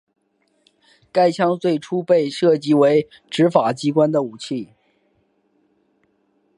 [1.11, 4.69] 该枪最初被设计为执法机关的武器。